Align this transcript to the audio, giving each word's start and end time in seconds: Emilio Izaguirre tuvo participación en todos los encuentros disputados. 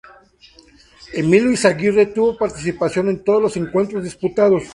Emilio 1.13 1.51
Izaguirre 1.51 2.07
tuvo 2.07 2.35
participación 2.35 3.09
en 3.09 3.23
todos 3.23 3.39
los 3.39 3.55
encuentros 3.55 4.03
disputados. 4.03 4.63